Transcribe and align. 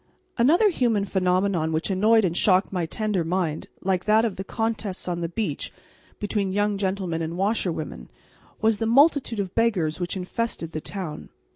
Another 0.35 0.69
human 0.69 1.05
phenomenon 1.05 1.71
which 1.71 1.91
annoyed 1.91 2.25
and 2.25 2.35
shocked 2.35 2.73
my 2.73 2.87
tender 2.87 3.23
mind, 3.23 3.67
like 3.83 4.05
that 4.05 4.25
of 4.25 4.35
the 4.35 4.43
contests 4.43 5.07
on 5.07 5.21
the 5.21 5.29
beach 5.29 5.71
between 6.19 6.51
young 6.51 6.79
gentlemen 6.79 7.21
and 7.21 7.37
washerwomen, 7.37 8.09
was 8.61 8.79
the 8.79 8.87
multitude 8.87 9.39
of 9.39 9.53
beggars 9.53 9.99
which 9.99 10.17
infested 10.17 10.71
the 10.71 10.81
town. 10.81 11.29